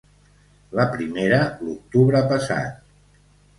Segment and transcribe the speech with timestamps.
[0.79, 2.83] La primera, l’octubre passat.